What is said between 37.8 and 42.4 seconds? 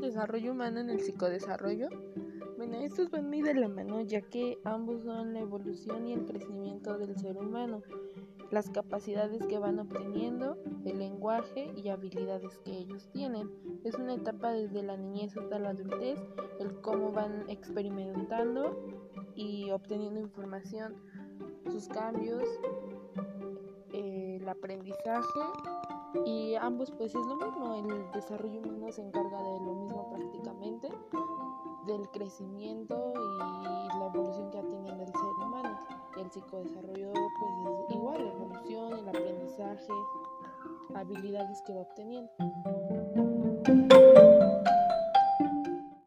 es igual, la evolución, el aprendizaje, habilidades que va obteniendo.